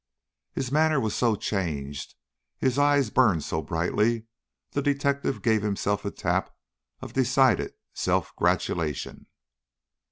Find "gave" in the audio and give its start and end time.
5.43-5.61